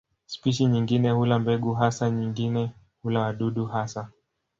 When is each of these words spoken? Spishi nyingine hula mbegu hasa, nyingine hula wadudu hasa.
Spishi 0.25 0.65
nyingine 0.65 1.11
hula 1.11 1.39
mbegu 1.39 1.73
hasa, 1.73 2.09
nyingine 2.09 2.71
hula 3.03 3.19
wadudu 3.21 3.65
hasa. 3.65 4.09